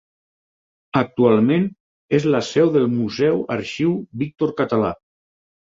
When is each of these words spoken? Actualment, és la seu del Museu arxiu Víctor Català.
Actualment, 1.01 1.67
és 2.19 2.25
la 2.37 2.41
seu 2.49 2.73
del 2.79 2.89
Museu 2.97 3.47
arxiu 3.59 3.95
Víctor 4.25 4.59
Català. 4.65 4.93